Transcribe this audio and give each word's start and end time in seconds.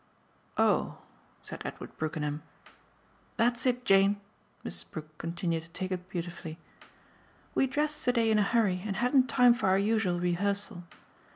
"Oh!" 0.57 0.97
said 1.41 1.61
Edward 1.63 1.95
Brookenham. 1.95 2.41
"That's 3.37 3.67
it, 3.67 3.85
Jane" 3.85 4.19
Mrs. 4.65 4.89
Brook 4.89 5.15
continued 5.19 5.61
to 5.61 5.69
take 5.69 5.91
it 5.91 6.09
beautifully. 6.09 6.57
"We 7.53 7.67
dressed 7.67 8.03
to 8.05 8.11
day 8.11 8.31
in 8.31 8.39
a 8.39 8.41
hurry 8.41 8.81
and 8.83 8.95
hadn't 8.95 9.27
time 9.29 9.53
for 9.53 9.67
our 9.67 9.77
usual 9.77 10.19
rehearsal. 10.19 10.85